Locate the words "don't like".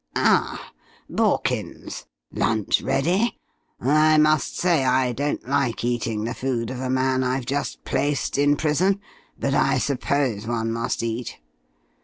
5.11-5.83